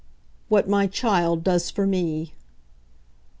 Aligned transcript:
"What 0.49 0.67
my 0.67 0.87
child 0.87 1.43
does 1.43 1.69
for 1.69 1.85
me 1.85 2.33